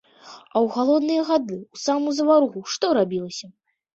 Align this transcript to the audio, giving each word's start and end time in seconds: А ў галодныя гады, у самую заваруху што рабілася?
А 0.53 0.57
ў 0.63 0.67
галодныя 0.77 1.25
гады, 1.31 1.57
у 1.77 1.81
самую 1.83 2.13
заваруху 2.19 2.63
што 2.77 2.85
рабілася? 2.99 3.47